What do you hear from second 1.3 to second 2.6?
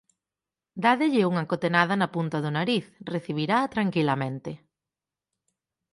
unha cotenada na punta do